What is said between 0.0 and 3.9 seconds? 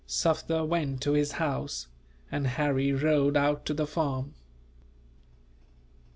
Sufder went to his house, and Harry rode out to the